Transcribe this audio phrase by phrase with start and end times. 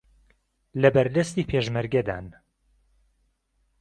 [0.81, 2.25] لەبەردەستی پێشمەرگەدان